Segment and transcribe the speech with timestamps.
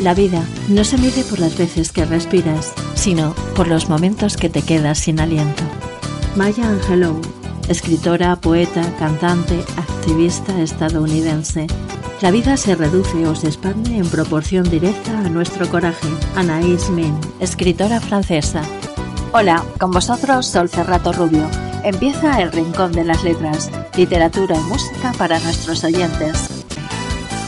[0.00, 4.48] La vida no se mide por las veces que respiras, sino por los momentos que
[4.48, 5.62] te quedas sin aliento.
[6.36, 7.20] Maya Angelou,
[7.68, 11.66] escritora, poeta, cantante, activista estadounidense.
[12.22, 16.08] La vida se reduce o se expande en proporción directa a nuestro coraje.
[16.34, 18.62] Anaïs Min, escritora francesa.
[19.32, 21.46] Hola, con vosotros Sol Cerrato Rubio.
[21.84, 26.48] Empieza el Rincón de las Letras, literatura y música para nuestros oyentes.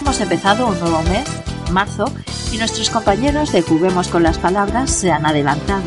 [0.03, 1.42] Hemos empezado un nuevo mes,
[1.73, 2.05] marzo,
[2.53, 5.83] y nuestros compañeros de Juguemos con las Palabras se han adelantado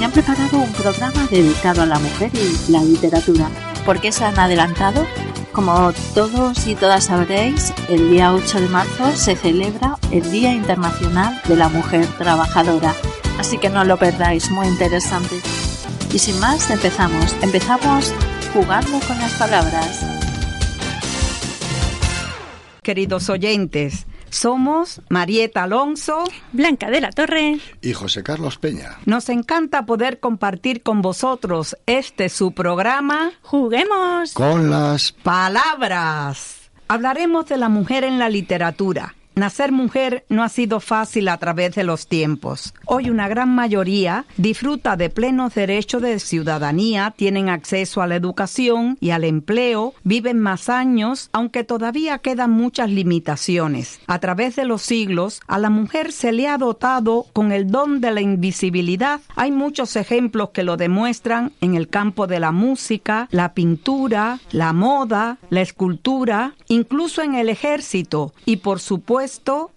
[0.00, 3.48] y han preparado un programa dedicado a la mujer y la literatura.
[3.84, 5.06] ¿Por qué se han adelantado?
[5.52, 11.40] Como todos y todas sabréis, el día 8 de marzo se celebra el Día Internacional
[11.48, 12.94] de la Mujer Trabajadora,
[13.38, 15.40] así que no lo perdáis, muy interesante.
[16.12, 17.34] Y sin más, empezamos.
[17.42, 18.14] Empezamos
[18.52, 20.04] jugando con las palabras.
[22.82, 28.98] Queridos oyentes, somos Marieta Alonso, Blanca de la Torre y José Carlos Peña.
[29.06, 36.70] Nos encanta poder compartir con vosotros este su programa Juguemos con las palabras.
[36.88, 41.76] Hablaremos de la mujer en la literatura Nacer mujer no ha sido fácil a través
[41.76, 42.74] de los tiempos.
[42.86, 48.98] Hoy una gran mayoría disfruta de plenos derechos de ciudadanía, tienen acceso a la educación
[49.00, 54.00] y al empleo, viven más años, aunque todavía quedan muchas limitaciones.
[54.08, 58.00] A través de los siglos, a la mujer se le ha dotado con el don
[58.00, 59.20] de la invisibilidad.
[59.36, 64.72] Hay muchos ejemplos que lo demuestran en el campo de la música, la pintura, la
[64.72, 69.27] moda, la escultura, incluso en el ejército y por supuesto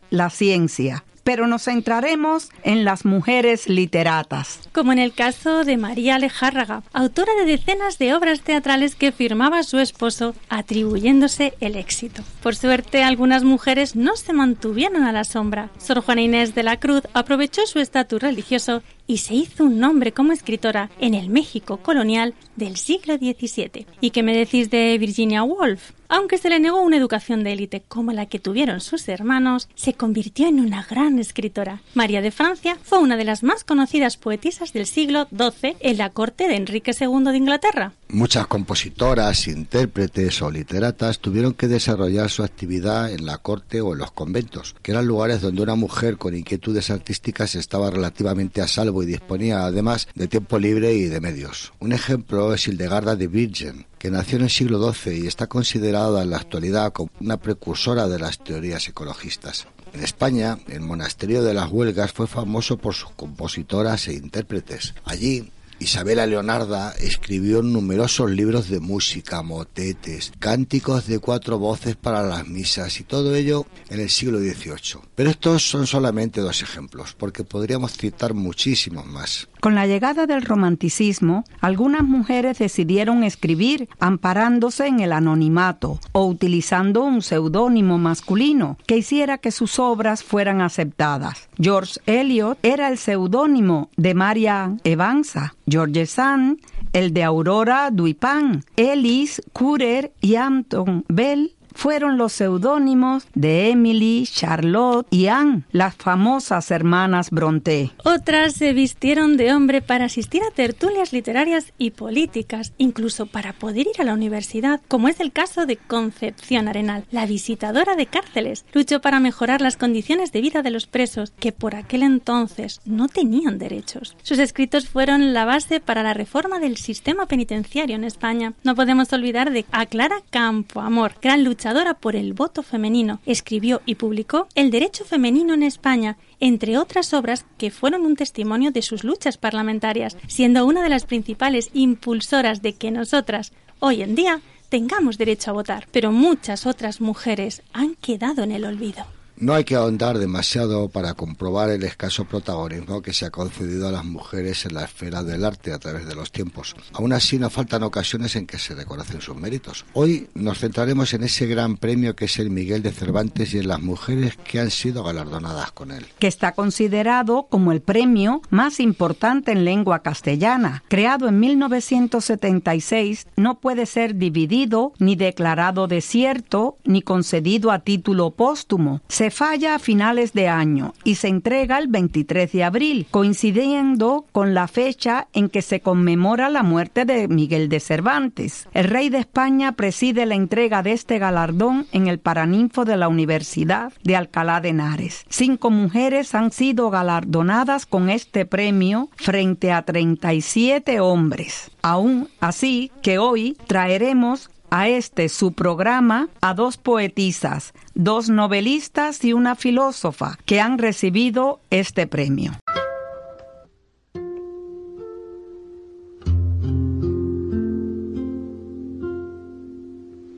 [0.09, 4.59] la ciencia pero nos centraremos en las mujeres literatas.
[4.73, 9.63] Como en el caso de María Alejárraga, autora de decenas de obras teatrales que firmaba
[9.63, 12.23] su esposo, atribuyéndose el éxito.
[12.41, 15.69] Por suerte, algunas mujeres no se mantuvieron a la sombra.
[15.77, 20.13] Sor Juana Inés de la Cruz aprovechó su estatus religioso y se hizo un nombre
[20.13, 23.85] como escritora en el México colonial del siglo XVII.
[23.99, 25.91] ¿Y qué me decís de Virginia Woolf?
[26.13, 29.93] Aunque se le negó una educación de élite como la que tuvieron sus hermanos, se
[29.93, 31.81] convirtió en una gran escritora.
[31.93, 36.09] María de Francia fue una de las más conocidas poetisas del siglo XII en la
[36.09, 37.93] corte de Enrique II de Inglaterra.
[38.09, 43.99] Muchas compositoras, intérpretes o literatas tuvieron que desarrollar su actividad en la corte o en
[43.99, 49.00] los conventos, que eran lugares donde una mujer con inquietudes artísticas estaba relativamente a salvo
[49.03, 51.73] y disponía además de tiempo libre y de medios.
[51.79, 56.23] Un ejemplo es Hildegarda de Virgen, que nació en el siglo XII y está considerada
[56.23, 59.67] en la actualidad como una precursora de las teorías ecologistas.
[59.93, 64.93] En España, el monasterio de las Huelgas fue famoso por sus compositoras e intérpretes.
[65.03, 72.47] Allí, Isabela Leonarda escribió numerosos libros de música, motetes, cánticos de cuatro voces para las
[72.47, 75.01] misas y todo ello en el siglo XVIII.
[75.15, 79.47] Pero estos son solamente dos ejemplos, porque podríamos citar muchísimos más.
[79.59, 87.03] Con la llegada del romanticismo, algunas mujeres decidieron escribir amparándose en el anonimato o utilizando
[87.03, 91.49] un seudónimo masculino que hiciera que sus obras fueran aceptadas.
[91.59, 96.59] George Eliot era el seudónimo de Maria Evansa, George Sand
[96.93, 105.07] el de Aurora Duipan, Ellis Curer y Anton Bell fueron los seudónimos de Emily, Charlotte
[105.09, 107.91] y Anne, las famosas hermanas Bronte.
[108.03, 113.87] Otras se vistieron de hombre para asistir a tertulias literarias y políticas, incluso para poder
[113.87, 118.65] ir a la universidad, como es el caso de Concepción Arenal, la visitadora de cárceles.
[118.73, 123.07] Luchó para mejorar las condiciones de vida de los presos, que por aquel entonces no
[123.07, 124.15] tenían derechos.
[124.23, 128.53] Sus escritos fueron la base para la reforma del sistema penitenciario en España.
[128.63, 133.93] No podemos olvidar de Clara Campoamor, gran lucha luchadora por el voto femenino, escribió y
[133.93, 139.03] publicó El derecho femenino en España, entre otras obras que fueron un testimonio de sus
[139.03, 145.19] luchas parlamentarias, siendo una de las principales impulsoras de que nosotras, hoy en día, tengamos
[145.19, 145.87] derecho a votar.
[145.91, 149.05] Pero muchas otras mujeres han quedado en el olvido.
[149.41, 153.91] No hay que ahondar demasiado para comprobar el escaso protagonismo que se ha concedido a
[153.91, 156.75] las mujeres en la esfera del arte a través de los tiempos.
[156.93, 159.83] Aún así, no faltan ocasiones en que se reconocen sus méritos.
[159.93, 163.69] Hoy nos centraremos en ese gran premio que es el Miguel de Cervantes y en
[163.69, 166.05] las mujeres que han sido galardonadas con él.
[166.19, 170.83] Que está considerado como el premio más importante en lengua castellana.
[170.87, 179.01] Creado en 1976, no puede ser dividido, ni declarado desierto, ni concedido a título póstumo.
[179.31, 184.67] Falla a finales de año y se entrega el 23 de abril, coincidiendo con la
[184.67, 188.67] fecha en que se conmemora la muerte de Miguel de Cervantes.
[188.73, 193.07] El rey de España preside la entrega de este galardón en el Paraninfo de la
[193.07, 195.25] Universidad de Alcalá de Henares.
[195.29, 201.71] Cinco mujeres han sido galardonadas con este premio frente a 37 hombres.
[201.81, 209.33] Aún así que hoy traeremos a este su programa a dos poetisas, dos novelistas y
[209.33, 212.53] una filósofa que han recibido este premio.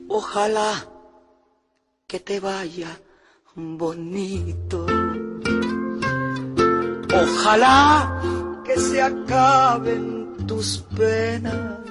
[0.08, 0.84] Ojalá
[2.06, 3.00] que te vaya
[3.54, 4.86] bonito.
[7.14, 8.20] Ojalá
[8.64, 11.83] que se acaben tus penas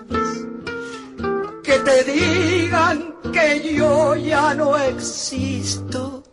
[1.63, 6.23] que te digan que yo ya no existo,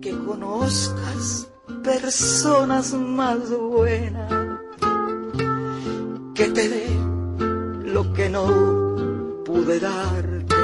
[0.00, 1.48] que conozcas
[1.84, 4.32] personas más buenas,
[6.34, 6.88] que te dé
[7.84, 8.46] lo que no
[9.44, 10.56] pude darte,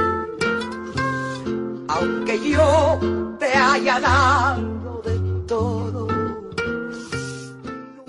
[1.88, 2.98] aunque yo
[3.38, 6.13] te haya dado de todo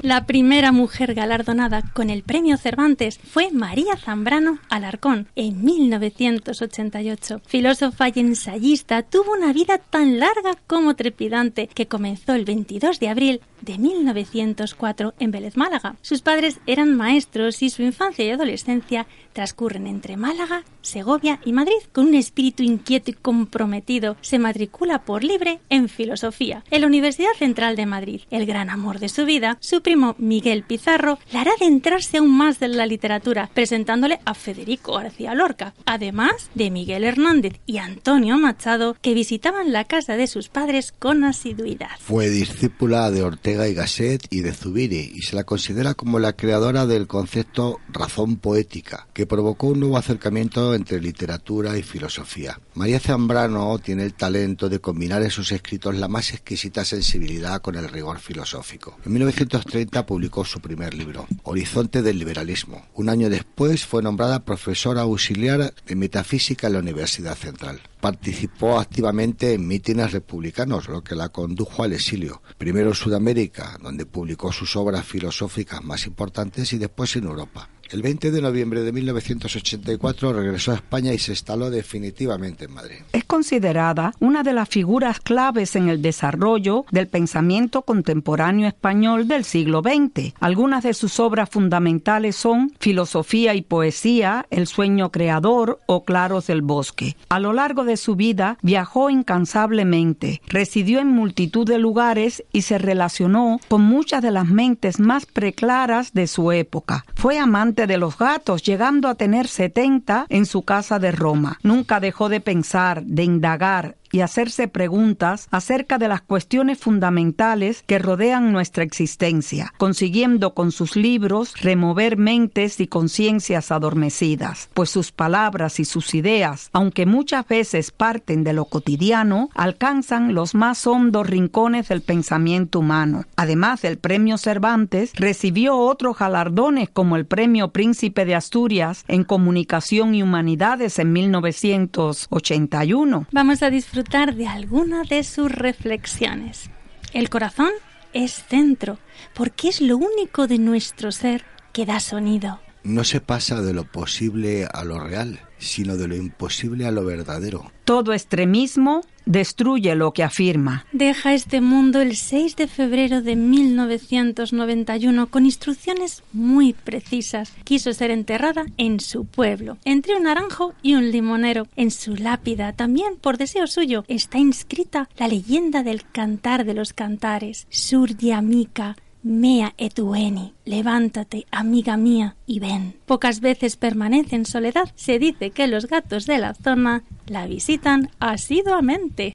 [0.06, 7.42] la primera mujer galardonada con el premio Cervantes fue María Zambrano Alarcón en 1988.
[7.48, 13.10] Filósofa y ensayista, tuvo una vida tan larga como trepidante que comenzó el 22 de
[13.10, 15.96] abril de 1904 en Vélez, Málaga.
[16.04, 21.74] Sus padres eran maestros y su infancia y adolescencia transcurren entre Málaga, Segovia y Madrid.
[21.92, 27.34] Con un espíritu inquieto y comprometido, se matricula por libre en filosofía en la Universidad
[27.40, 28.22] Central de Madrid.
[28.30, 29.82] El gran amor de su vida, su
[30.18, 35.74] Miguel Pizarro, la hará adentrarse aún más en la literatura, presentándole a Federico García Lorca,
[35.86, 41.24] además de Miguel Hernández y Antonio Machado, que visitaban la casa de sus padres con
[41.24, 41.98] asiduidad.
[42.00, 46.34] Fue discípula de Ortega y Gasset y de Zubiri y se la considera como la
[46.34, 52.60] creadora del concepto razón poética, que provocó un nuevo acercamiento entre literatura y filosofía.
[52.74, 57.76] María Zambrano tiene el talento de combinar en sus escritos la más exquisita sensibilidad con
[57.76, 58.98] el rigor filosófico.
[59.06, 62.86] En 1930 publicó su primer libro, Horizonte del Liberalismo.
[62.94, 69.56] Un año después fue nombrada profesora auxiliar de metafísica en la Universidad Central participó activamente
[69.56, 74.76] en mítines republicanos, lo que la condujo al exilio, primero en Sudamérica, donde publicó sus
[74.76, 77.68] obras filosóficas más importantes, y después en Europa.
[77.92, 82.98] El 20 de noviembre de 1984 regresó a España y se instaló definitivamente en Madrid.
[83.14, 89.44] Es considerada una de las figuras claves en el desarrollo del pensamiento contemporáneo español del
[89.44, 90.34] siglo XX.
[90.40, 96.64] Algunas de sus obras fundamentales son Filosofía y Poesía, El sueño creador o Claros del
[96.64, 97.16] bosque.
[97.30, 102.78] A lo largo de su vida viajó incansablemente, residió en multitud de lugares y se
[102.78, 107.06] relacionó con muchas de las mentes más preclaras de su época.
[107.16, 111.60] Fue amante de los gatos, llegando a tener 70 en su casa de Roma.
[111.64, 118.00] Nunca dejó de pensar, de indagar, y hacerse preguntas acerca de las cuestiones fundamentales que
[118.00, 125.82] rodean nuestra existencia, consiguiendo con sus libros remover mentes y conciencias adormecidas, pues sus palabras
[125.82, 131.90] y sus ideas, aunque muchas veces parten de lo cotidiano, alcanzan los más hondos rincones
[131.90, 133.26] del pensamiento humano.
[133.36, 140.16] Además del premio Cervantes, recibió otros galardones como el premio Príncipe de Asturias en Comunicación
[140.16, 143.28] y Humanidades en 1981.
[143.34, 146.70] Vamos a disfrutar de alguna de sus reflexiones.
[147.12, 147.72] El corazón
[148.14, 149.00] es centro,
[149.34, 151.44] porque es lo único de nuestro ser
[151.74, 152.62] que da sonido.
[152.84, 157.04] No se pasa de lo posible a lo real, sino de lo imposible a lo
[157.04, 157.72] verdadero.
[157.86, 160.88] Todo extremismo destruye lo que afirma.
[160.92, 167.54] Deja este mundo el 6 de febrero de 1991 con instrucciones muy precisas.
[167.64, 171.68] Quiso ser enterrada en su pueblo, entre un naranjo y un limonero.
[171.76, 176.92] En su lápida, también por deseo suyo, está inscrita la leyenda del cantar de los
[176.92, 178.96] cantares, Surdiamica,
[179.28, 182.94] Mea etueni, levántate, amiga mía, y ven.
[183.08, 184.92] Pocas veces permanece en soledad.
[184.94, 189.34] Se dice que los gatos de la zona la visitan asiduamente.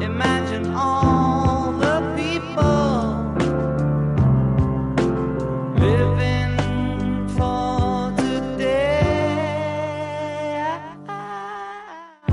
[0.00, 2.72] Imagine all the people.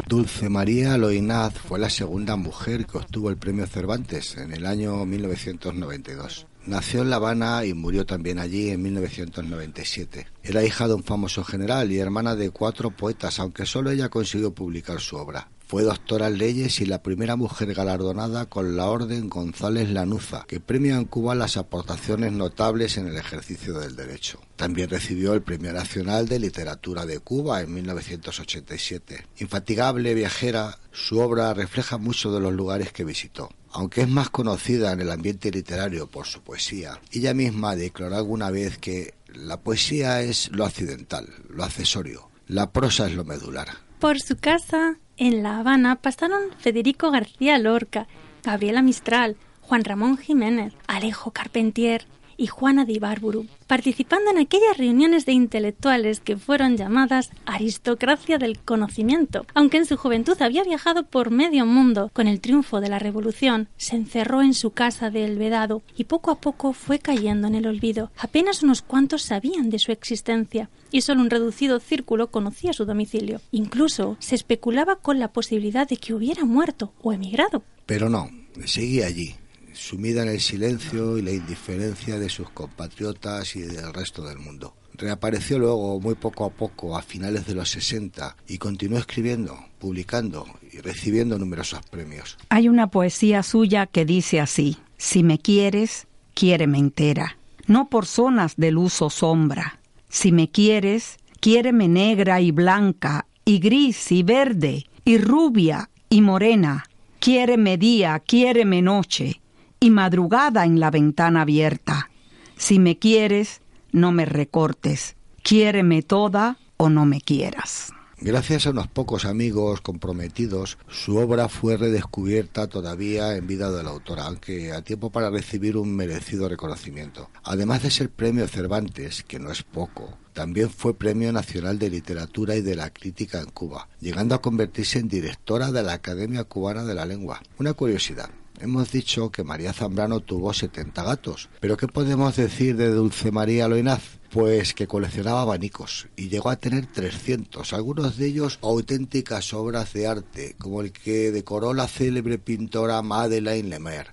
[0.07, 5.05] Dulce María Loinaz fue la segunda mujer que obtuvo el premio Cervantes en el año
[5.05, 6.48] 1992.
[6.65, 10.27] Nació en La Habana y murió también allí en 1997.
[10.43, 14.53] Era hija de un famoso general y hermana de cuatro poetas, aunque solo ella consiguió
[14.53, 15.49] publicar su obra.
[15.69, 20.59] Fue doctora en leyes y la primera mujer galardonada con la Orden González Lanuza, que
[20.59, 24.41] premia en Cuba las aportaciones notables en el ejercicio del derecho.
[24.55, 29.27] También recibió el Premio Nacional de Literatura de Cuba en 1987.
[29.37, 33.51] Infatigable viajera, su obra refleja mucho de los lugares que visitó.
[33.71, 38.49] Aunque es más conocida en el ambiente literario por su poesía, ella misma declaró alguna
[38.49, 43.87] vez que la poesía es lo accidental, lo accesorio, la prosa es lo medular.
[43.99, 48.07] Por su casa, en La Habana, pasaron Federico García Lorca,
[48.43, 52.05] Gabriela Mistral, Juan Ramón Jiménez, Alejo Carpentier,
[52.39, 58.59] y Juana de Ibarburu, participando en aquellas reuniones de intelectuales que fueron llamadas aristocracia del
[58.59, 59.45] conocimiento.
[59.53, 63.67] Aunque en su juventud había viajado por medio mundo con el triunfo de la Revolución,
[63.77, 67.67] se encerró en su casa de Vedado y poco a poco fue cayendo en el
[67.67, 68.11] olvido.
[68.17, 73.41] Apenas unos cuantos sabían de su existencia y solo un reducido círculo conocía su domicilio.
[73.51, 77.63] Incluso se especulaba con la posibilidad de que hubiera muerto o emigrado.
[77.85, 78.29] Pero no,
[78.65, 79.35] seguía allí,
[79.79, 84.75] sumida en el silencio y la indiferencia de sus compatriotas y del resto del mundo.
[84.93, 90.45] Reapareció luego muy poco a poco a finales de los 60 y continuó escribiendo, publicando
[90.73, 92.37] y recibiendo numerosos premios.
[92.49, 98.55] Hay una poesía suya que dice así, si me quieres, quiéreme entera, no por zonas
[98.57, 99.79] de luz o sombra.
[100.09, 106.85] Si me quieres, quiéreme negra y blanca, y gris y verde, y rubia y morena.
[107.19, 109.41] Quiéreme día, quiéreme noche,
[109.79, 112.09] y madrugada en la ventana abierta.
[112.57, 115.15] Si me quieres, no me recortes.
[115.43, 117.93] Quiéreme toda o no me quieras.
[118.21, 123.91] Gracias a unos pocos amigos comprometidos, su obra fue redescubierta todavía en vida de la
[123.91, 127.29] autora, aunque a tiempo para recibir un merecido reconocimiento.
[127.45, 132.57] Además de ser premio Cervantes, que no es poco, también fue Premio Nacional de Literatura
[132.57, 136.83] y de la Crítica en Cuba, llegando a convertirse en directora de la Academia Cubana
[136.83, 137.41] de la Lengua.
[137.57, 138.29] Una curiosidad,
[138.61, 143.69] Hemos dicho que María Zambrano tuvo 70 gatos, pero ¿qué podemos decir de Dulce María
[143.69, 144.19] Loinaz?
[144.31, 150.07] Pues que coleccionaba abanicos y llegó a tener 300, algunos de ellos auténticas obras de
[150.07, 154.09] arte, como el que decoró la célebre pintora Madeleine Lemer.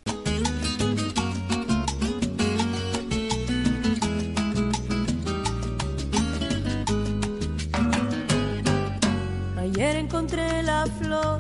[9.59, 11.39] Ayer encontré la flor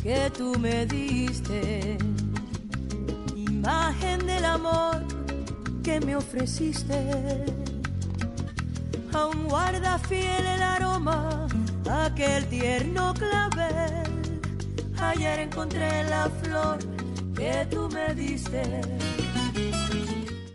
[0.00, 1.98] que tú me diste
[3.60, 5.02] imagen del amor
[5.82, 6.96] que me ofreciste.
[9.12, 11.46] Aún guarda fiel el aroma,
[12.06, 14.08] aquel tierno clavel.
[14.98, 16.78] Ayer encontré la flor
[17.36, 18.62] que tú me diste.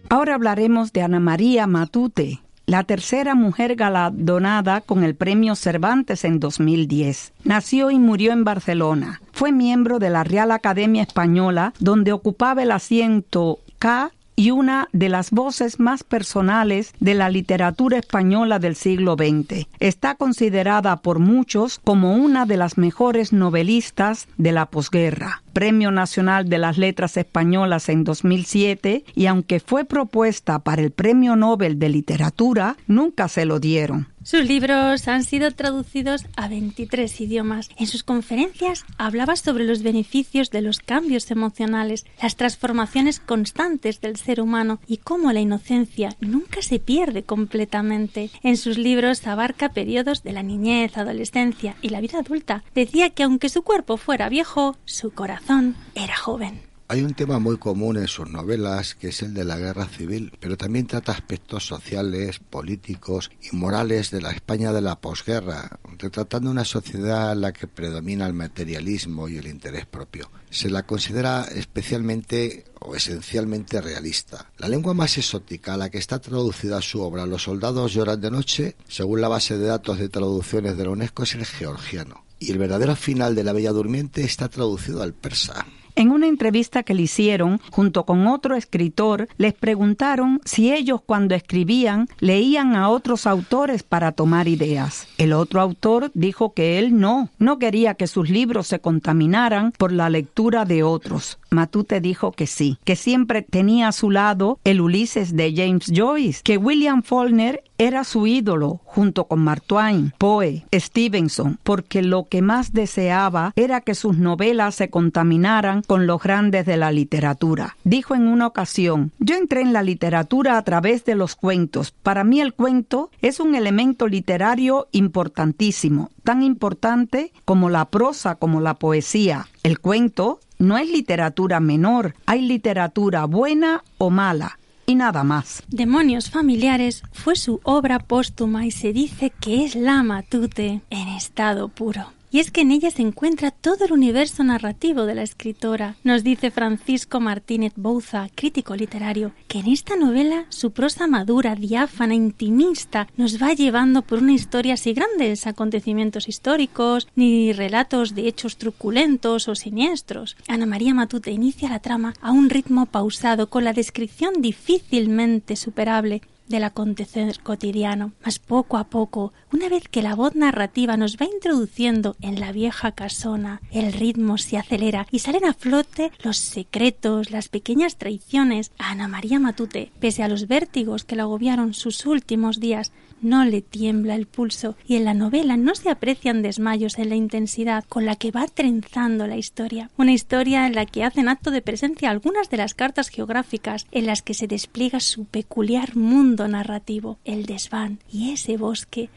[0.10, 6.40] Ahora hablaremos de Ana María Matute, la tercera mujer galardonada con el Premio Cervantes en
[6.40, 7.34] 2010.
[7.44, 9.22] Nació y murió en Barcelona.
[9.36, 15.10] Fue miembro de la Real Academia Española, donde ocupaba el asiento K y una de
[15.10, 19.68] las voces más personales de la literatura española del siglo XX.
[19.82, 25.44] Está considerada por muchos como una de las mejores novelistas de la posguerra.
[25.52, 31.36] Premio Nacional de las Letras Españolas en 2007 y aunque fue propuesta para el Premio
[31.36, 34.08] Nobel de Literatura, nunca se lo dieron.
[34.26, 37.70] Sus libros han sido traducidos a 23 idiomas.
[37.78, 44.18] En sus conferencias hablaba sobre los beneficios de los cambios emocionales, las transformaciones constantes del
[44.18, 48.32] ser humano y cómo la inocencia nunca se pierde completamente.
[48.42, 52.64] En sus libros abarca periodos de la niñez, adolescencia y la vida adulta.
[52.74, 56.62] Decía que aunque su cuerpo fuera viejo, su corazón era joven.
[56.88, 60.32] Hay un tema muy común en sus novelas que es el de la guerra civil,
[60.40, 66.52] pero también trata aspectos sociales, políticos y morales de la España de la posguerra, retratando
[66.52, 70.30] una sociedad en la que predomina el materialismo y el interés propio.
[70.52, 74.52] Se la considera especialmente o esencialmente realista.
[74.60, 78.30] La lengua más exótica a la que está traducida su obra Los soldados lloran de
[78.30, 82.26] noche, según la base de datos de traducciones de la UNESCO, es el georgiano.
[82.38, 85.66] Y el verdadero final de La Bella Durmiente está traducido al persa.
[85.98, 91.36] En una entrevista que le hicieron junto con otro escritor, les preguntaron si ellos cuando
[91.36, 95.08] escribían leían a otros autores para tomar ideas.
[95.18, 99.94] El otro autor dijo que él no, no quería que sus libros se contaminaran por
[99.94, 101.40] la lectura de otros.
[101.50, 106.42] Matute dijo que sí, que siempre tenía a su lado el Ulises de James Joyce,
[106.44, 112.42] que William Faulkner era su ídolo junto con Mark Twain, Poe, Stevenson, porque lo que
[112.42, 117.76] más deseaba era que sus novelas se contaminaran con los grandes de la literatura.
[117.84, 121.92] Dijo en una ocasión, yo entré en la literatura a través de los cuentos.
[121.92, 128.62] Para mí el cuento es un elemento literario importantísimo, tan importante como la prosa, como
[128.62, 129.48] la poesía.
[129.64, 135.64] El cuento no es literatura menor, hay literatura buena o mala y nada más.
[135.68, 141.70] Demonios familiares fue su obra póstuma y se dice que es la matute en estado
[141.70, 142.15] puro.
[142.36, 145.96] Y es que en ella se encuentra todo el universo narrativo de la escritora.
[146.04, 152.14] Nos dice Francisco Martínez Bouza, crítico literario, que en esta novela su prosa madura, diáfana,
[152.14, 158.58] intimista, nos va llevando por una historia sin grandes acontecimientos históricos, ni relatos de hechos
[158.58, 160.36] truculentos o siniestros.
[160.50, 166.22] Ana María Matute inicia la trama a un ritmo pausado, con la descripción difícilmente superable
[166.48, 168.12] del acontecer cotidiano.
[168.24, 172.52] Mas poco a poco, una vez que la voz narrativa nos va introduciendo en la
[172.52, 178.72] vieja casona, el ritmo se acelera y salen a flote los secretos, las pequeñas traiciones.
[178.78, 183.46] A Ana María Matute, pese a los vértigos que la agobiaron sus últimos días, no
[183.46, 187.84] le tiembla el pulso y en la novela no se aprecian desmayos en la intensidad
[187.88, 189.90] con la que va trenzando la historia.
[189.98, 194.06] Una historia en la que hacen acto de presencia algunas de las cartas geográficas en
[194.06, 199.10] las que se despliega su peculiar mundo narrativo, el desván y ese bosque,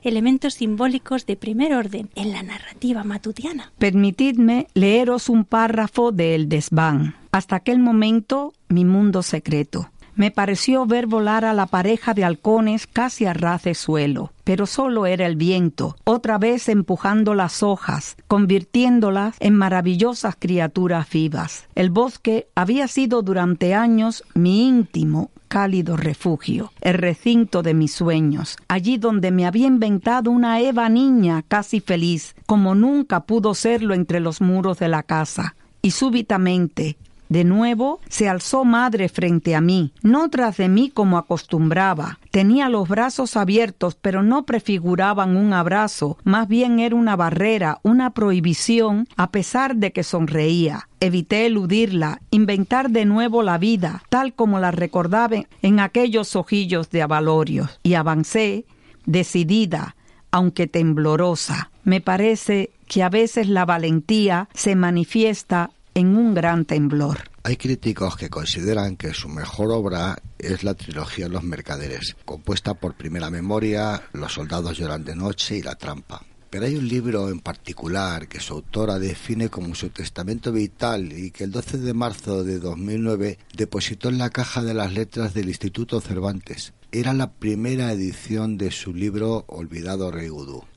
[1.27, 3.73] de primer orden en la narrativa matutiana.
[3.79, 7.15] Permitidme leeros un párrafo de El desván.
[7.33, 12.89] Hasta aquel momento, mi mundo secreto me pareció ver volar a la pareja de halcones
[12.89, 18.17] casi a ras de suelo, pero solo era el viento, otra vez empujando las hojas,
[18.27, 21.69] convirtiéndolas en maravillosas criaturas vivas.
[21.77, 28.57] El bosque había sido durante años mi íntimo, cálido refugio, el recinto de mis sueños,
[28.67, 34.19] allí donde me había inventado una Eva niña casi feliz, como nunca pudo serlo entre
[34.19, 35.55] los muros de la casa.
[35.81, 41.19] Y súbitamente, de nuevo se alzó madre frente a mí, no tras de mí como
[41.19, 42.19] acostumbraba.
[42.31, 48.11] Tenía los brazos abiertos, pero no prefiguraban un abrazo, más bien era una barrera, una
[48.11, 50.89] prohibición, a pesar de que sonreía.
[51.01, 55.19] Evité eludirla, inventar de nuevo la vida, tal como la recordaba
[55.63, 58.65] en aquellos ojillos de avalorios, y avancé,
[59.05, 59.97] decidida,
[60.31, 61.71] aunque temblorosa.
[61.85, 67.31] Me parece que a veces la valentía se manifiesta en un gran temblor.
[67.43, 72.95] Hay críticos que consideran que su mejor obra es la trilogía Los Mercaderes, compuesta por
[72.95, 76.23] Primera Memoria, Los Soldados Lloran de Noche y La Trampa.
[76.51, 81.31] Pero hay un libro en particular que su autora define como su testamento vital y
[81.31, 85.49] que el 12 de marzo de 2009 depositó en la caja de las letras del
[85.49, 86.73] Instituto Cervantes.
[86.93, 90.31] Era la primera edición de su libro Olvidado Rey.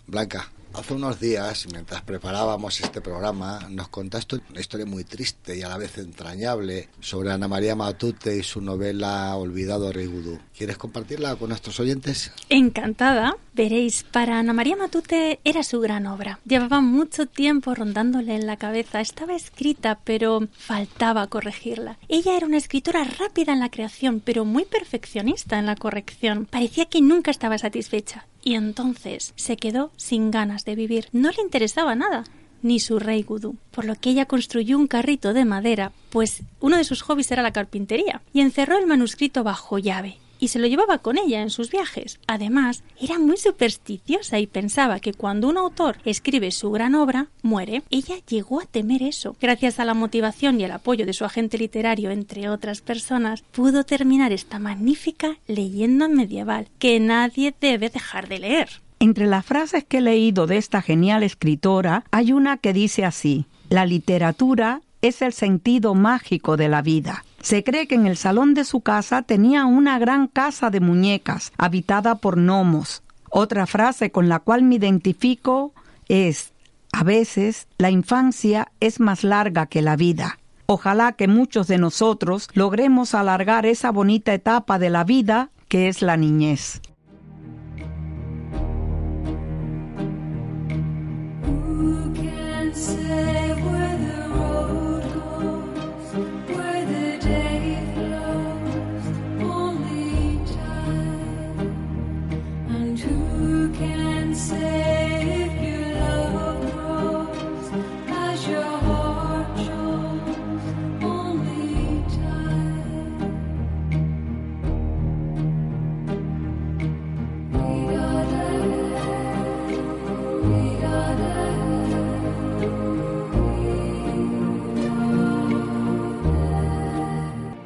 [0.08, 5.64] Blanca, Hace unos días, mientras preparábamos este programa, nos contaste una historia muy triste y
[5.64, 10.40] a la vez entrañable sobre Ana María Matute y su novela Olvidado Rey Gudú.
[10.58, 12.32] ¿Quieres compartirla con nuestros oyentes?
[12.50, 13.36] Encantada.
[13.54, 16.40] Veréis, para Ana María Matute era su gran obra.
[16.46, 19.02] Llevaba mucho tiempo rondándole en la cabeza.
[19.02, 21.98] Estaba escrita, pero faltaba corregirla.
[22.08, 26.48] Ella era una escritora rápida en la creación, pero muy perfeccionista en la corrección.
[26.50, 28.26] Parecía que nunca estaba satisfecha.
[28.44, 31.08] Y entonces se quedó sin ganas de vivir.
[31.12, 32.24] No le interesaba nada
[32.64, 36.78] ni su rey gudú, por lo que ella construyó un carrito de madera, pues uno
[36.78, 40.68] de sus hobbies era la carpintería, y encerró el manuscrito bajo llave y se lo
[40.68, 42.20] llevaba con ella en sus viajes.
[42.28, 47.84] Además, era muy supersticiosa y pensaba que cuando un autor escribe su gran obra, muere.
[47.92, 49.38] Ella llegó a temer eso.
[49.40, 53.84] Gracias a la motivación y el apoyo de su agente literario, entre otras personas, pudo
[53.84, 58.70] terminar esta magnífica leyenda medieval que nadie debe dejar de leer.
[59.00, 63.46] Entre las frases que he leído de esta genial escritora hay una que dice así,
[63.70, 67.26] la literatura es el sentido mágico de la vida.
[67.42, 71.52] Se cree que en el salón de su casa tenía una gran casa de muñecas,
[71.58, 73.04] habitada por gnomos.
[73.30, 75.74] Otra frase con la cual me identifico
[76.08, 76.52] es,
[76.92, 80.38] a veces la infancia es más larga que la vida.
[80.68, 86.02] Ojalá que muchos de nosotros logremos alargar esa bonita etapa de la vida que es
[86.02, 86.82] la niñez.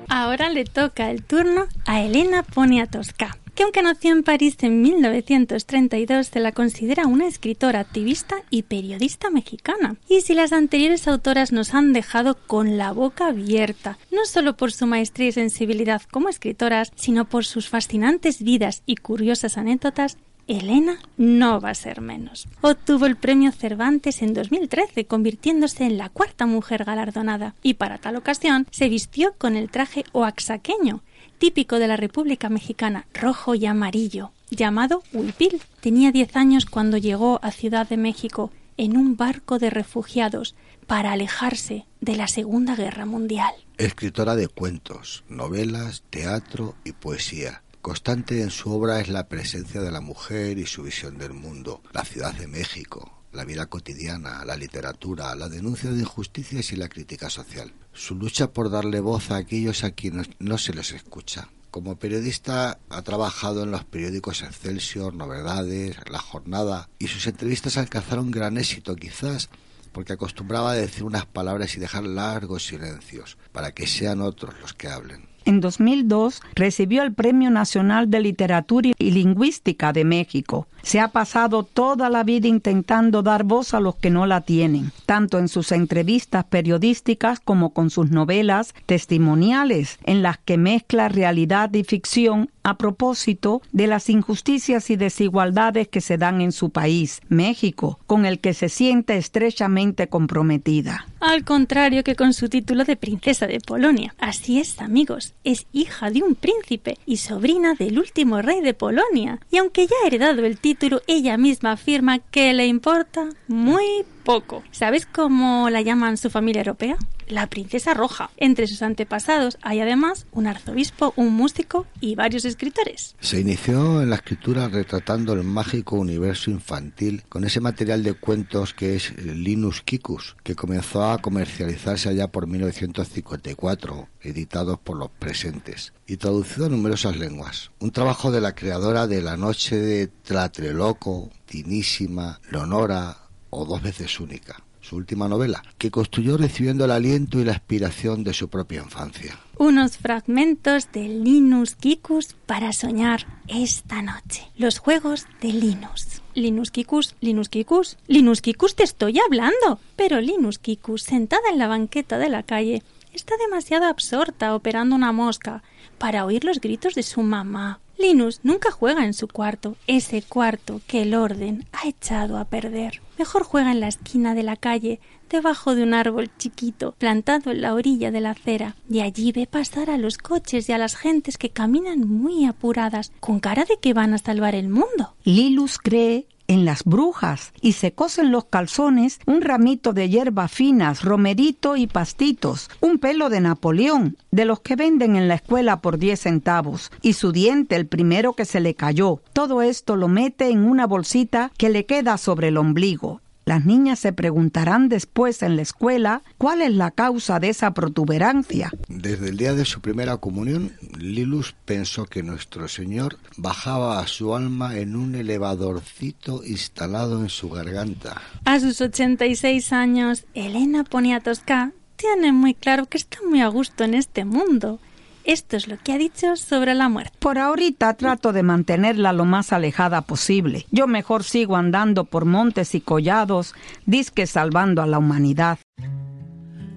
[0.09, 6.27] Ahora le toca el turno a Elena Poniatowska que aunque nació en París en 1932,
[6.27, 9.95] se la considera una escritora, activista y periodista mexicana.
[10.09, 14.71] Y si las anteriores autoras nos han dejado con la boca abierta, no solo por
[14.71, 20.99] su maestría y sensibilidad como escritoras, sino por sus fascinantes vidas y curiosas anécdotas, Elena
[21.17, 22.47] no va a ser menos.
[22.61, 28.15] Obtuvo el premio Cervantes en 2013, convirtiéndose en la cuarta mujer galardonada, y para tal
[28.15, 31.01] ocasión se vistió con el traje oaxaqueño,
[31.45, 35.61] típico de la República Mexicana, rojo y amarillo, llamado huipil.
[35.79, 40.55] Tenía 10 años cuando llegó a Ciudad de México en un barco de refugiados
[40.87, 43.53] para alejarse de la Segunda Guerra Mundial.
[43.77, 47.61] Escritora de cuentos, novelas, teatro y poesía.
[47.83, 51.83] Constante en su obra es la presencia de la mujer y su visión del mundo,
[51.93, 56.89] la Ciudad de México, la vida cotidiana, la literatura, la denuncia de injusticias y la
[56.89, 57.73] crítica social.
[57.93, 61.49] Su lucha por darle voz a aquellos a quienes no se les escucha.
[61.69, 68.31] Como periodista ha trabajado en los periódicos Excelsior, Novedades, La Jornada y sus entrevistas alcanzaron
[68.31, 69.49] gran éxito quizás
[69.91, 74.73] porque acostumbraba a decir unas palabras y dejar largos silencios para que sean otros los
[74.73, 75.34] que hablen.
[75.45, 80.67] En 2002 recibió el Premio Nacional de Literatura y Lingüística de México.
[80.81, 84.91] Se ha pasado toda la vida intentando dar voz a los que no la tienen,
[85.05, 91.71] tanto en sus entrevistas periodísticas como con sus novelas testimoniales, en las que mezcla realidad
[91.73, 97.21] y ficción a propósito de las injusticias y desigualdades que se dan en su país,
[97.29, 101.05] México, con el que se siente estrechamente comprometida.
[101.19, 104.15] Al contrario que con su título de princesa de Polonia.
[104.17, 109.39] Así es, amigos, es hija de un príncipe y sobrina del último rey de Polonia.
[109.51, 114.63] Y aunque ya ha heredado el título, ella misma afirma que le importa muy poco.
[114.71, 116.97] ¿Sabes cómo la llaman su familia europea?
[117.27, 118.29] La princesa roja.
[118.37, 123.15] Entre sus antepasados hay además un arzobispo, un músico y varios escritores.
[123.21, 128.73] Se inició en la escritura retratando el mágico universo infantil con ese material de cuentos
[128.73, 135.93] que es Linus Kikus, que comenzó a comercializarse allá por 1954, editados por los presentes
[136.07, 137.71] y traducido a numerosas lenguas.
[137.79, 143.24] Un trabajo de la creadora de La Noche de Tlatreloco, Tinísima, Leonora,
[143.55, 148.23] o dos veces única, su última novela, que construyó recibiendo el aliento y la aspiración
[148.23, 149.39] de su propia infancia.
[149.57, 154.43] Unos fragmentos de Linus Kikus para soñar esta noche.
[154.57, 156.21] Los juegos de Linus.
[156.33, 159.79] Linus Kikus, Linus Kikus, Linus Kikus te estoy hablando.
[159.95, 162.83] Pero Linus Kikus, sentada en la banqueta de la calle,
[163.15, 165.63] está demasiado absorta operando una mosca
[165.97, 167.79] para oír los gritos de su mamá.
[167.97, 173.01] Linus nunca juega en su cuarto, ese cuarto que el orden ha echado a perder.
[173.17, 174.99] Mejor juega en la esquina de la calle,
[175.29, 179.47] debajo de un árbol chiquito, plantado en la orilla de la acera, y allí ve
[179.47, 183.77] pasar a los coches y a las gentes que caminan muy apuradas, con cara de
[183.79, 185.15] que van a salvar el mundo.
[185.23, 191.03] Linus cree en las brujas y se cosen los calzones un ramito de hierba finas,
[191.03, 195.97] romerito y pastitos, un pelo de Napoleón, de los que venden en la escuela por
[195.97, 199.21] 10 centavos, y su diente, el primero que se le cayó.
[199.33, 203.99] Todo esto lo mete en una bolsita que le queda sobre el ombligo las niñas
[203.99, 208.71] se preguntarán después en la escuela cuál es la causa de esa protuberancia.
[208.87, 214.35] Desde el día de su primera comunión, Lilus pensó que nuestro Señor bajaba a su
[214.35, 218.21] alma en un elevadorcito instalado en su garganta.
[218.45, 223.93] A sus 86 años, Elena Poniatowska tiene muy claro que está muy a gusto en
[223.93, 224.79] este mundo
[225.25, 227.17] esto es lo que ha dicho sobre la muerte.
[227.19, 230.65] Por ahorita trato de mantenerla lo más alejada posible.
[230.71, 233.53] Yo mejor sigo andando por montes y collados,
[233.85, 235.59] disque salvando a la humanidad.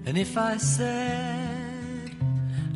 [0.05, 1.39] And if I said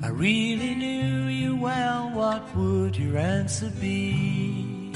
[0.04, 4.92] I really knew you well, what would your answer be?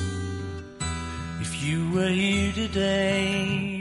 [1.39, 3.76] If you were here today,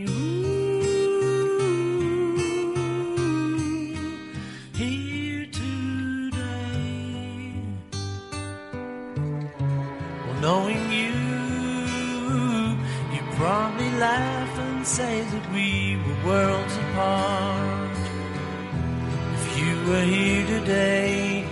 [10.47, 11.13] knowing you,
[13.13, 17.97] you probably laugh and say that we were worlds apart.
[19.39, 21.45] If you were here today,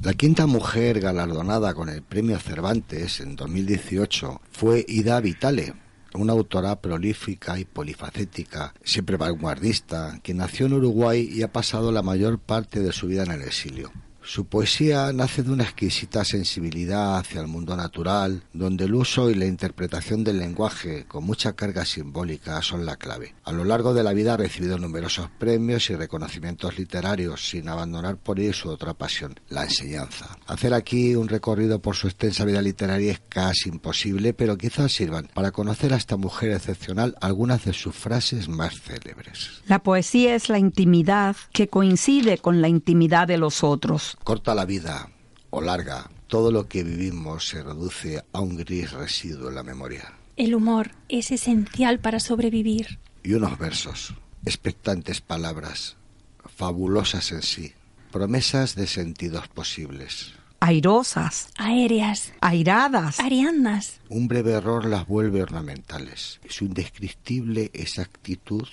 [0.00, 5.74] La quinta mujer galardonada con el premio Cervantes en 2018 fue Ida Vitale,
[6.20, 12.02] una autora prolífica y polifacética, siempre vanguardista, que nació en Uruguay y ha pasado la
[12.02, 13.92] mayor parte de su vida en el exilio.
[14.28, 19.34] Su poesía nace de una exquisita sensibilidad hacia el mundo natural, donde el uso y
[19.34, 23.34] la interpretación del lenguaje con mucha carga simbólica son la clave.
[23.44, 28.18] A lo largo de la vida ha recibido numerosos premios y reconocimientos literarios, sin abandonar
[28.18, 30.36] por ello su otra pasión, la enseñanza.
[30.46, 35.30] Hacer aquí un recorrido por su extensa vida literaria es casi imposible, pero quizás sirvan
[35.32, 39.62] para conocer a esta mujer excepcional algunas de sus frases más célebres.
[39.66, 44.64] La poesía es la intimidad que coincide con la intimidad de los otros Corta la
[44.64, 45.10] vida
[45.50, 50.12] o larga, todo lo que vivimos se reduce a un gris residuo en la memoria.
[50.36, 52.98] El humor es esencial para sobrevivir.
[53.22, 55.96] Y unos versos, expectantes palabras,
[56.44, 57.72] fabulosas en sí,
[58.12, 60.34] promesas de sentidos posibles.
[60.60, 64.00] Airosas, Aéreas, airadas, arianas.
[64.08, 66.40] Un breve error las vuelve ornamentales.
[66.48, 68.66] Su indescriptible exactitud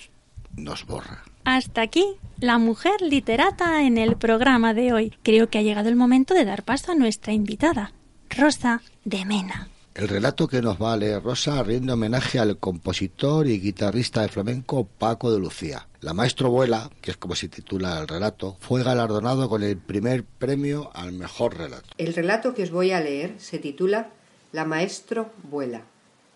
[0.56, 1.22] nos borra.
[1.46, 5.14] Hasta aquí la mujer literata en el programa de hoy.
[5.22, 7.92] Creo que ha llegado el momento de dar paso a nuestra invitada,
[8.30, 9.68] Rosa de Mena.
[9.94, 14.28] El relato que nos va a leer Rosa rinde homenaje al compositor y guitarrista de
[14.28, 15.86] flamenco Paco de Lucía.
[16.00, 20.24] La maestro Vuela, que es como se titula el relato, fue galardonado con el primer
[20.24, 21.86] premio al mejor relato.
[21.96, 24.08] El relato que os voy a leer se titula
[24.50, 25.82] La maestro vuela.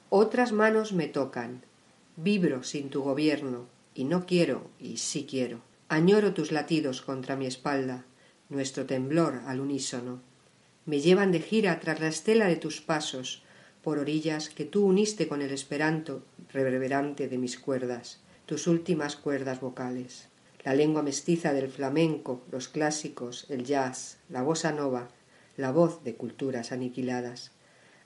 [0.08, 1.62] Otras manos me tocan.
[2.14, 3.79] Vibro sin tu gobierno.
[4.00, 5.60] Y no quiero, y sí quiero.
[5.90, 8.06] Añoro tus latidos contra mi espalda,
[8.48, 10.22] nuestro temblor al unísono.
[10.86, 13.42] Me llevan de gira tras la estela de tus pasos,
[13.82, 19.60] por orillas que tú uniste con el esperanto reverberante de mis cuerdas, tus últimas cuerdas
[19.60, 20.28] vocales.
[20.64, 25.08] La lengua mestiza del flamenco, los clásicos, el jazz, la bossa nova,
[25.58, 27.50] la voz de culturas aniquiladas.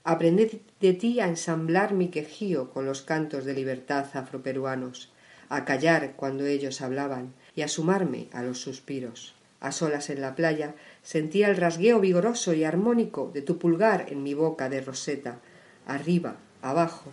[0.03, 5.14] Aprendí de ti a ensamblar mi quejío con los cantos de libertad afroperuanos,
[5.57, 9.35] a callar cuando ellos hablaban y a sumarme a los suspiros.
[9.61, 14.23] A solas en la playa sentía el rasgueo vigoroso y armónico de tu pulgar en
[14.23, 15.39] mi boca de roseta,
[15.87, 17.11] arriba, abajo,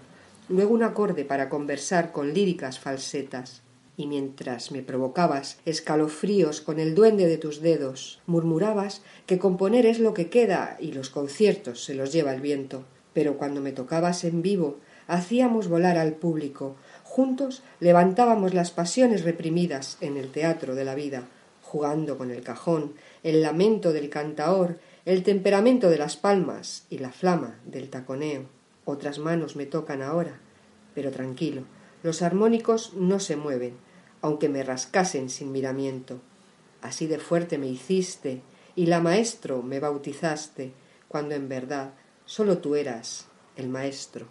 [0.49, 3.61] luego un acorde para conversar con líricas falsetas.
[3.97, 9.99] Y mientras me provocabas escalofríos con el duende de tus dedos, murmurabas que componer es
[9.99, 12.83] lo que queda y los conciertos se los lleva el viento.
[13.13, 16.75] Pero cuando me tocabas en vivo, hacíamos volar al público,
[17.13, 21.27] Juntos levantábamos las pasiones reprimidas en el teatro de la vida,
[21.61, 27.11] jugando con el cajón, el lamento del cantaor, el temperamento de las palmas y la
[27.11, 28.45] flama del taconeo.
[28.85, 30.39] Otras manos me tocan ahora,
[30.95, 31.63] pero tranquilo,
[32.01, 33.75] los armónicos no se mueven,
[34.21, 36.21] aunque me rascasen sin miramiento.
[36.81, 38.41] Así de fuerte me hiciste,
[38.73, 40.71] y la maestro me bautizaste,
[41.09, 41.91] cuando en verdad
[42.23, 43.25] sólo tú eras
[43.57, 44.27] el maestro.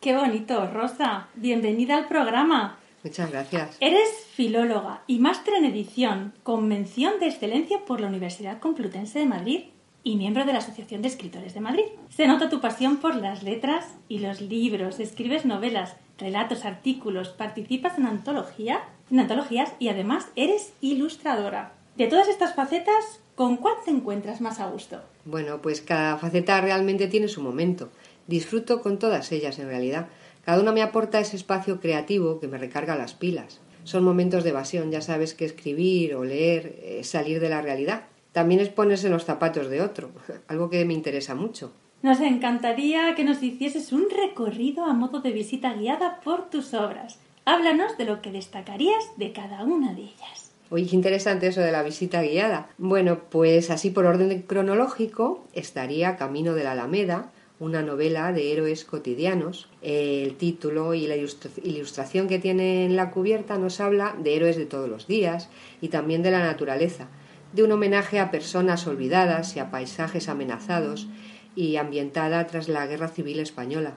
[0.00, 1.28] Qué bonito, Rosa.
[1.34, 2.78] Bienvenida al programa.
[3.04, 3.76] Muchas gracias.
[3.80, 9.26] Eres filóloga y máster en edición, con mención de excelencia por la Universidad Complutense de
[9.26, 9.64] Madrid
[10.02, 11.84] y miembro de la Asociación de Escritores de Madrid.
[12.08, 15.00] Se nota tu pasión por las letras y los libros.
[15.00, 21.74] Escribes novelas, relatos, artículos, participas en antología, en antologías y además eres ilustradora.
[21.96, 25.02] De todas estas facetas, ¿con cuál te encuentras más a gusto?
[25.26, 27.90] Bueno, pues cada faceta realmente tiene su momento.
[28.30, 30.06] Disfruto con todas ellas en realidad.
[30.44, 33.58] Cada una me aporta ese espacio creativo que me recarga las pilas.
[33.82, 38.04] Son momentos de evasión, ya sabes que escribir o leer es salir de la realidad.
[38.30, 40.10] También es ponerse en los zapatos de otro,
[40.46, 41.72] algo que me interesa mucho.
[42.02, 47.18] Nos encantaría que nos hicieses un recorrido a modo de visita guiada por tus obras.
[47.46, 50.52] Háblanos de lo que destacarías de cada una de ellas.
[50.70, 52.70] Oye, qué interesante eso de la visita guiada.
[52.78, 58.84] Bueno, pues así por orden cronológico estaría Camino de la Alameda, una novela de héroes
[58.84, 59.68] cotidianos.
[59.82, 64.66] El título y la ilustración que tiene en la cubierta nos habla de héroes de
[64.66, 65.48] todos los días
[65.80, 67.06] y también de la naturaleza,
[67.52, 71.06] de un homenaje a personas olvidadas y a paisajes amenazados
[71.54, 73.94] y ambientada tras la Guerra Civil Española.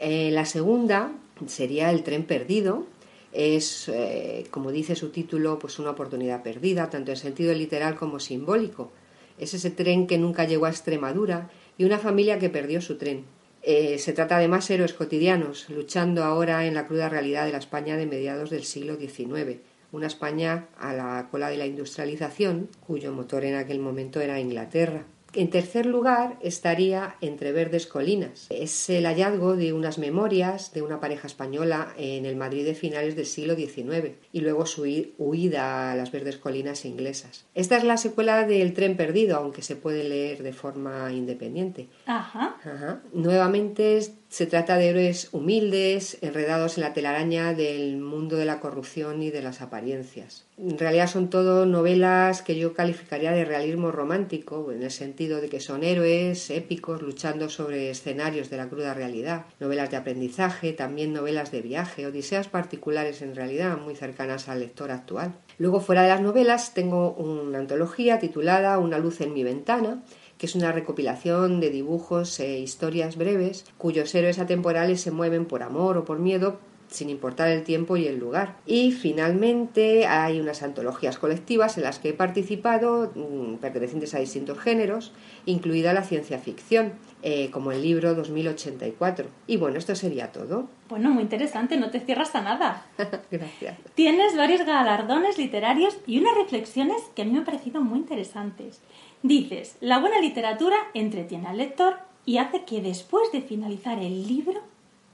[0.00, 1.10] Eh, la segunda
[1.46, 2.86] sería El tren perdido.
[3.32, 8.20] Es, eh, como dice su título, pues una oportunidad perdida, tanto en sentido literal como
[8.20, 8.92] simbólico.
[9.36, 13.24] Es ese tren que nunca llegó a Extremadura y una familia que perdió su tren.
[13.62, 17.58] Eh, se trata de más héroes cotidianos, luchando ahora en la cruda realidad de la
[17.58, 19.60] España de mediados del siglo XIX,
[19.90, 25.06] una España a la cola de la industrialización, cuyo motor en aquel momento era Inglaterra.
[25.36, 28.46] En tercer lugar estaría Entre Verdes Colinas.
[28.50, 33.16] Es el hallazgo de unas memorias de una pareja española en el Madrid de finales
[33.16, 34.84] del siglo XIX y luego su
[35.18, 37.46] huida a las Verdes Colinas inglesas.
[37.54, 41.88] Esta es la secuela del Tren Perdido, aunque se puede leer de forma independiente.
[42.06, 42.56] Ajá.
[42.64, 43.02] Ajá.
[43.12, 43.98] Nuevamente
[44.34, 49.30] Se trata de héroes humildes, enredados en la telaraña del mundo de la corrupción y
[49.30, 50.44] de las apariencias.
[50.58, 55.48] En realidad son todo novelas que yo calificaría de realismo romántico, en el sentido de
[55.48, 61.12] que son héroes épicos luchando sobre escenarios de la cruda realidad, novelas de aprendizaje, también
[61.12, 65.36] novelas de viaje, odiseas particulares en realidad, muy cercanas al lector actual.
[65.58, 70.02] Luego, fuera de las novelas, tengo una antología titulada Una luz en mi ventana,
[70.44, 75.62] que es una recopilación de dibujos e historias breves cuyos héroes atemporales se mueven por
[75.62, 78.56] amor o por miedo sin importar el tiempo y el lugar.
[78.66, 84.58] Y finalmente hay unas antologías colectivas en las que he participado, mm, pertenecientes a distintos
[84.58, 85.12] géneros,
[85.46, 89.26] incluida la ciencia ficción, eh, como el libro 2084.
[89.46, 90.68] Y bueno, esto sería todo.
[90.90, 92.86] Bueno, muy interesante, no te cierras a nada.
[93.30, 93.78] Gracias.
[93.94, 98.82] Tienes varios galardones literarios y unas reflexiones que a mí me han parecido muy interesantes.
[99.24, 104.60] Dices, la buena literatura entretiene al lector y hace que después de finalizar el libro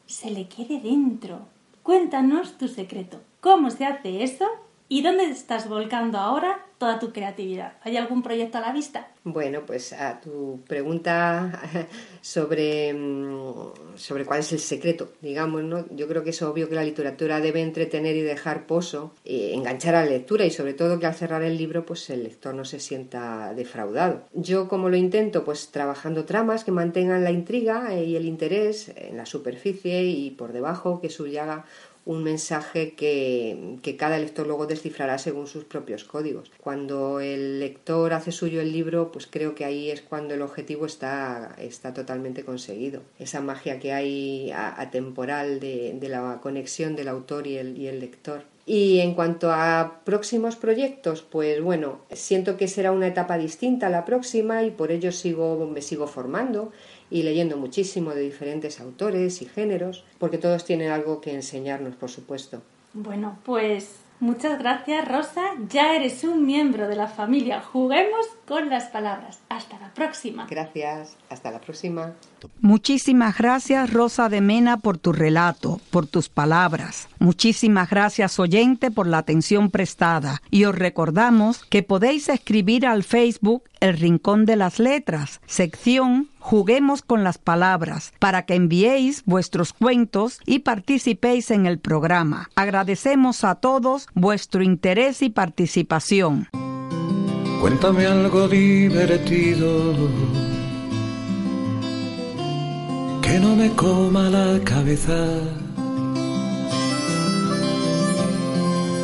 [0.07, 1.42] se le quede dentro.
[1.85, 3.20] Cuéntanos tu secreto.
[3.40, 4.46] ¿Cómo se hace eso?
[4.92, 7.74] ¿Y dónde estás volcando ahora toda tu creatividad?
[7.83, 9.07] ¿Hay algún proyecto a la vista?
[9.22, 11.61] Bueno, pues a tu pregunta
[12.22, 15.87] sobre, mm, sobre cuál es el secreto, digamos, ¿no?
[15.94, 20.05] Yo creo que es obvio que la literatura debe entretener y dejar pozo, enganchar a
[20.05, 22.81] la lectura y sobre todo que al cerrar el libro pues el lector no se
[22.81, 24.22] sienta defraudado.
[24.33, 29.18] Yo como lo intento pues trabajando tramas que mantengan la intriga y el interés en
[29.18, 31.64] la superficie y por debajo que subyaga
[32.05, 36.51] un mensaje que, cada lector luego descifrará según sus propios códigos.
[36.61, 40.87] Cuando el lector hace suyo el libro, pues creo que ahí es cuando el objetivo
[40.87, 43.03] está, está totalmente conseguido.
[43.19, 48.01] Esa magia que hay atemporal de, de la conexión del autor y el, y el
[48.01, 48.45] lector.
[48.67, 53.91] Y en cuanto a próximos proyectos, pues bueno, siento que será una etapa distinta a
[53.91, 56.71] la próxima y por ello sigo, me sigo formando
[57.11, 62.11] y leyendo muchísimo de diferentes autores y géneros, porque todos tienen algo que enseñarnos, por
[62.11, 62.62] supuesto.
[62.92, 67.61] Bueno, pues muchas gracias Rosa, ya eres un miembro de la familia.
[67.61, 69.38] Juguemos con las palabras.
[69.49, 70.46] Hasta la próxima.
[70.51, 72.14] Gracias, hasta la próxima.
[72.61, 77.09] Muchísimas gracias Rosa de Mena por tu relato, por tus palabras.
[77.18, 83.62] Muchísimas gracias oyente por la atención prestada y os recordamos que podéis escribir al Facebook
[83.81, 90.40] El Rincón de las Letras, sección Juguemos con las Palabras, para que enviéis vuestros cuentos
[90.46, 92.48] y participéis en el programa.
[92.57, 96.48] Agradecemos a todos vuestro interés y participación.
[97.61, 99.94] Cuéntame algo divertido
[103.20, 105.26] que no me coma la cabeza.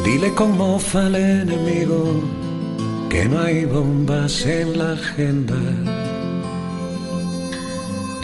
[0.04, 2.22] Dile con mofa al enemigo
[3.10, 5.56] que no hay bombas en la agenda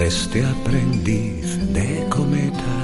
[0.03, 2.75] este aprendiz de cometa.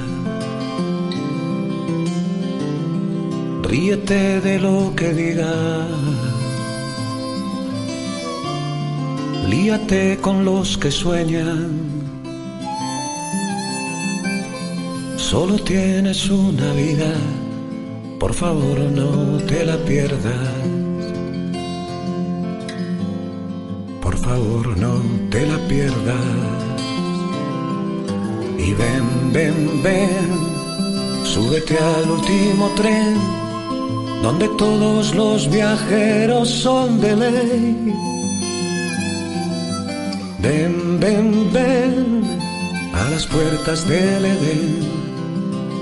[3.63, 5.53] Ríete de lo que diga.
[9.47, 11.89] Líate con los que sueñan
[15.29, 17.13] Solo tienes una vida,
[18.19, 20.49] por favor no te la pierdas.
[24.01, 26.58] Por favor no te la pierdas.
[28.69, 30.29] Y ven, ven, ven,
[31.23, 33.15] súbete al último tren,
[34.21, 37.93] donde todos los viajeros son de ley.
[40.39, 42.23] Ven, ven, ven
[42.93, 44.79] a las puertas del Edén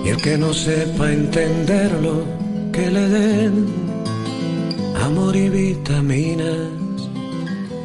[0.06, 2.24] y el que no sepa entenderlo,
[2.72, 3.66] que le den
[5.04, 6.70] amor y vitaminas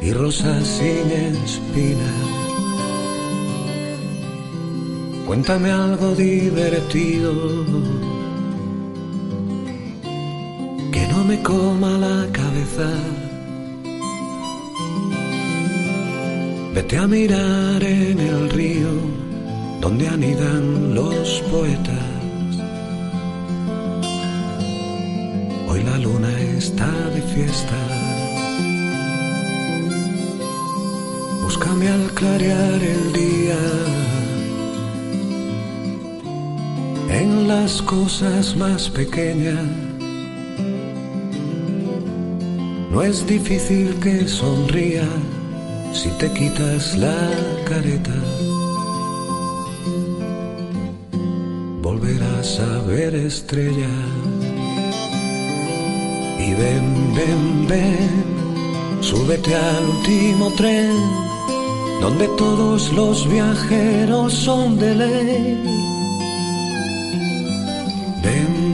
[0.01, 1.11] y rosas sin
[1.43, 2.42] espinas.
[5.33, 7.33] Cuéntame algo divertido
[10.91, 12.87] que no me coma la cabeza.
[16.75, 18.93] Vete a mirar en el río
[19.81, 22.11] donde anidan los poetas.
[25.89, 27.79] la luna está de fiesta.
[31.41, 34.12] Búscame al clarear el día.
[37.55, 39.63] Las cosas más pequeñas.
[42.91, 45.07] No es difícil que sonría
[45.93, 47.19] si te quitas la
[47.69, 48.17] careta.
[51.81, 54.01] Volverás a ver estrellas
[56.47, 56.87] y ven,
[57.17, 58.09] ven, ven,
[59.01, 60.95] súbete al último tren,
[62.01, 65.82] donde todos los viajeros son de ley.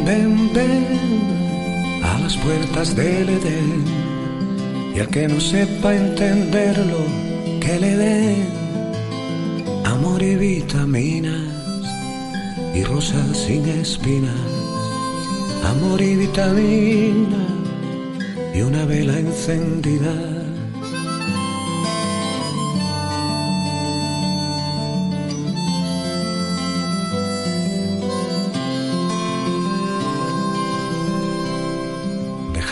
[0.09, 0.49] Ven,
[2.03, 3.83] a las puertas del Edén
[4.95, 7.01] y al que no sepa entenderlo,
[7.61, 8.47] que le den
[9.85, 11.53] amor y vitaminas
[12.73, 14.33] y rosas sin espinas,
[15.63, 17.45] amor y vitamina
[18.55, 20.38] y una vela encendida.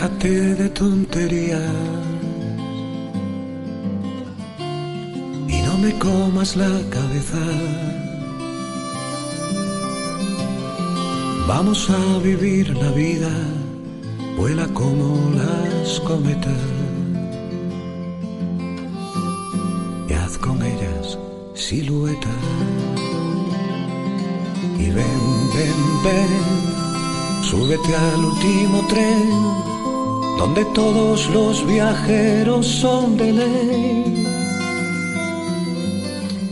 [0.00, 1.72] Déjate de tonterías
[5.48, 7.44] y no me comas la cabeza.
[11.48, 13.32] Vamos a vivir la vida,
[14.36, 16.62] vuela como las cometas
[20.08, 21.18] y haz con ellas
[21.54, 22.34] silueta.
[24.78, 25.20] Y ven,
[25.54, 29.67] ven, ven, súbete al último tren,
[30.38, 34.26] donde todos los viajeros son de ley.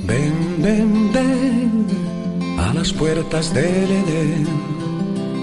[0.05, 1.87] Ven, ven, ven
[2.59, 4.47] a las puertas del Edén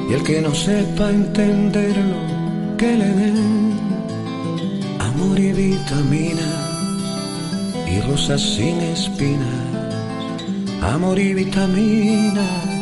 [0.09, 2.17] y el que no sepa entenderlo,
[2.77, 3.79] que le den
[4.99, 6.63] amor y vitaminas
[7.87, 9.47] y rosas sin espinas,
[10.81, 12.73] amor y vitaminas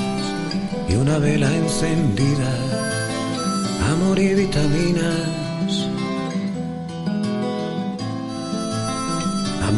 [0.89, 2.51] y una vela encendida,
[3.91, 5.40] amor y vitaminas,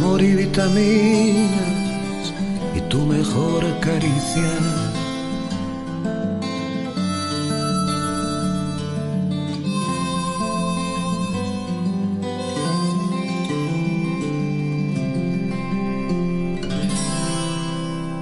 [0.03, 2.33] amor y vitaminas
[2.75, 4.51] y tu mejor caricia.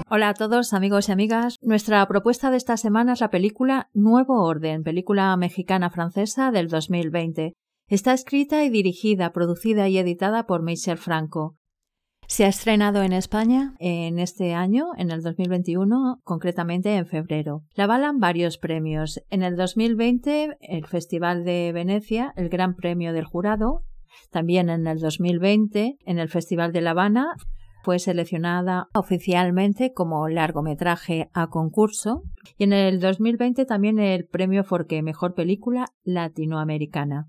[0.10, 1.56] Hola a todos amigos y amigas.
[1.62, 7.54] Nuestra propuesta de esta semana es la película Nuevo Orden, película mexicana-francesa del 2020.
[7.88, 11.56] Está escrita y dirigida, producida y editada por Michel Franco.
[12.32, 17.64] Se ha estrenado en España en este año, en el 2021, concretamente en febrero.
[17.76, 19.22] La avalan varios premios.
[19.30, 23.84] En el 2020, el Festival de Venecia, el Gran Premio del Jurado.
[24.32, 27.36] También en el 2020, en el Festival de La Habana,
[27.84, 32.24] fue seleccionada oficialmente como largometraje a concurso
[32.58, 37.28] y en el 2020 también el premio Forque Mejor Película Latinoamericana.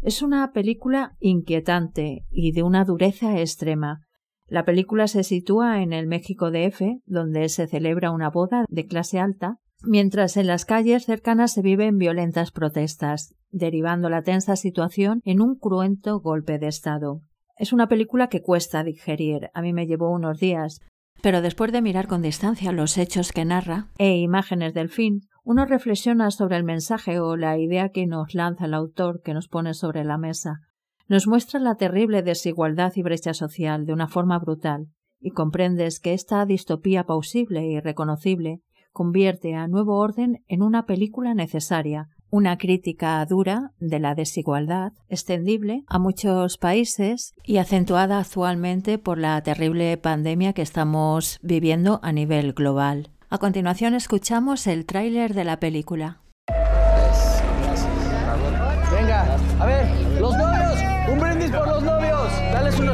[0.00, 4.06] Es una película inquietante y de una dureza extrema.
[4.50, 9.20] La película se sitúa en el México DF, donde se celebra una boda de clase
[9.20, 15.40] alta, mientras en las calles cercanas se viven violentas protestas, derivando la tensa situación en
[15.40, 17.22] un cruento golpe de Estado.
[17.58, 20.80] Es una película que cuesta digerir, a mí me llevó unos días,
[21.22, 25.64] pero después de mirar con distancia los hechos que narra e imágenes del fin, uno
[25.64, 29.74] reflexiona sobre el mensaje o la idea que nos lanza el autor que nos pone
[29.74, 30.62] sobre la mesa.
[31.10, 34.86] Nos muestra la terrible desigualdad y brecha social de una forma brutal,
[35.20, 38.60] y comprendes que esta distopía pausible y reconocible
[38.92, 45.82] convierte a Nuevo Orden en una película necesaria, una crítica dura de la desigualdad, extendible
[45.88, 52.52] a muchos países y acentuada actualmente por la terrible pandemia que estamos viviendo a nivel
[52.52, 53.10] global.
[53.30, 56.20] A continuación escuchamos el tráiler de la película.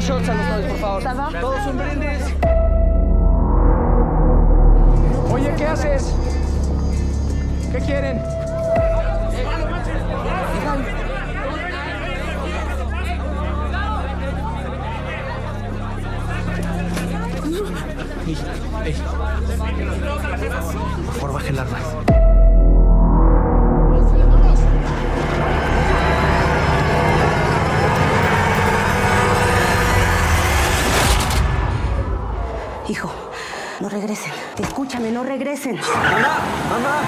[0.07, 1.41] Shots a los novios, por favor.
[1.41, 2.23] Todos un brindis.
[5.33, 6.15] Oye, ¿qué haces?
[7.73, 8.21] ¿Qué quieren?
[18.25, 18.37] Ey,
[18.85, 18.95] ey.
[21.05, 22.46] Por favor, baje el arma.
[32.89, 33.11] Hijo,
[33.81, 34.31] no regresen.
[34.57, 35.75] Escúchame, no regresen.
[35.75, 36.39] ¡Mamá!
[36.69, 37.01] ¡Mamá!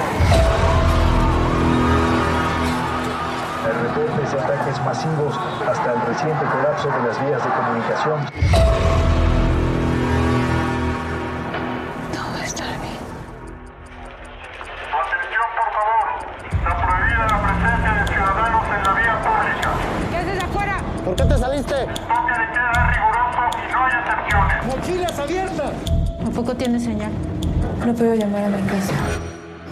[3.66, 8.89] El reporte de ataques masivos hasta el reciente colapso de las vías de comunicación.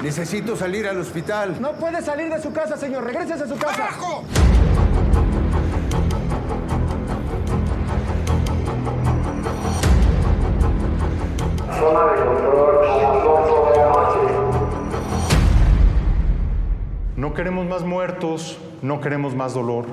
[0.01, 1.57] Necesito salir al hospital.
[1.59, 3.03] No puede salir de su casa, señor.
[3.03, 3.75] Regreses a su casa.
[3.75, 4.23] ¡Carajo!
[11.79, 12.77] Zona de control,
[17.15, 19.85] No queremos más muertos, no queremos más dolor.